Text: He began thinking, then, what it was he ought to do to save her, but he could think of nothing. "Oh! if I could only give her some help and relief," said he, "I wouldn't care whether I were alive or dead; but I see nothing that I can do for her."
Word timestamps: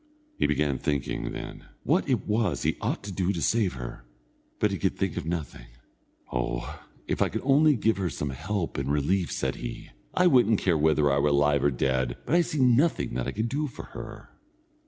He 0.35 0.47
began 0.47 0.79
thinking, 0.79 1.31
then, 1.31 1.65
what 1.83 2.09
it 2.09 2.25
was 2.25 2.63
he 2.63 2.75
ought 2.81 3.03
to 3.03 3.11
do 3.11 3.31
to 3.31 3.39
save 3.39 3.73
her, 3.73 4.03
but 4.59 4.71
he 4.71 4.79
could 4.79 4.97
think 4.97 5.15
of 5.15 5.27
nothing. 5.27 5.67
"Oh! 6.33 6.81
if 7.07 7.21
I 7.21 7.29
could 7.29 7.43
only 7.43 7.75
give 7.75 7.97
her 7.97 8.09
some 8.09 8.31
help 8.31 8.79
and 8.79 8.91
relief," 8.91 9.31
said 9.31 9.57
he, 9.57 9.91
"I 10.15 10.25
wouldn't 10.25 10.57
care 10.57 10.75
whether 10.79 11.11
I 11.11 11.19
were 11.19 11.29
alive 11.29 11.63
or 11.63 11.69
dead; 11.69 12.17
but 12.25 12.33
I 12.33 12.41
see 12.41 12.57
nothing 12.57 13.13
that 13.13 13.27
I 13.27 13.31
can 13.31 13.45
do 13.45 13.67
for 13.67 13.83
her." 13.93 14.29